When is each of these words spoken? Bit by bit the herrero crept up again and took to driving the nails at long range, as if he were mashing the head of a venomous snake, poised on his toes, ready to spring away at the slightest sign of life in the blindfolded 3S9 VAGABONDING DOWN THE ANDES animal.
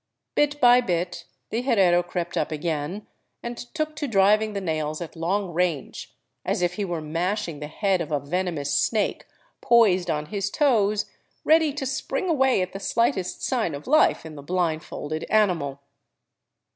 Bit 0.33 0.59
by 0.59 0.81
bit 0.81 1.25
the 1.51 1.61
herrero 1.61 2.01
crept 2.01 2.35
up 2.35 2.51
again 2.51 3.05
and 3.43 3.55
took 3.55 3.95
to 3.97 4.07
driving 4.07 4.53
the 4.53 4.59
nails 4.59 4.99
at 4.99 5.15
long 5.15 5.53
range, 5.53 6.15
as 6.43 6.63
if 6.63 6.73
he 6.73 6.83
were 6.83 7.01
mashing 7.01 7.59
the 7.59 7.67
head 7.67 8.01
of 8.01 8.11
a 8.11 8.19
venomous 8.19 8.73
snake, 8.73 9.25
poised 9.61 10.09
on 10.09 10.25
his 10.33 10.49
toes, 10.49 11.05
ready 11.43 11.71
to 11.73 11.85
spring 11.85 12.27
away 12.29 12.63
at 12.63 12.73
the 12.73 12.79
slightest 12.79 13.43
sign 13.43 13.75
of 13.75 13.85
life 13.85 14.25
in 14.25 14.33
the 14.33 14.41
blindfolded 14.41 15.21
3S9 15.21 15.27
VAGABONDING 15.29 15.47
DOWN 15.49 15.57
THE 15.59 15.63
ANDES 15.67 15.79
animal. 15.79 15.81